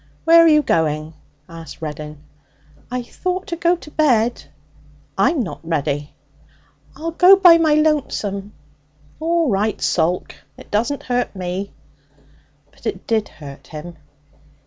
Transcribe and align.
'Where 0.23 0.43
are 0.43 0.47
you 0.47 0.63
going?' 0.63 1.13
asked 1.47 1.79
Reddin. 1.79 2.17
'I 2.89 3.03
thought 3.03 3.45
to 3.45 3.55
go 3.55 3.75
to 3.75 3.91
bed.' 3.91 4.45
'I'm 5.15 5.43
not 5.43 5.59
ready.' 5.61 6.15
'I'll 6.95 7.11
go 7.11 7.35
by 7.35 7.59
my 7.59 7.75
lonesome.' 7.75 8.51
'All 9.19 9.51
right, 9.51 9.79
sulk! 9.79 10.33
It 10.57 10.71
doesn't 10.71 11.03
hurt 11.03 11.35
me.' 11.35 11.71
But 12.71 12.87
it 12.87 13.05
did 13.05 13.29
hurt 13.29 13.67
him. 13.67 13.95